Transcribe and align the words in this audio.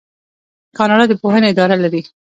کاناډا 0.77 1.05
د 1.09 1.13
پوهنې 1.21 1.47
اداره 1.51 1.75
لري. 1.83 2.01